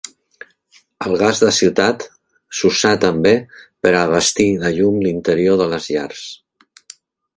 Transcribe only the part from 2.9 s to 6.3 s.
també per a abastir de llum l'interior de les llars.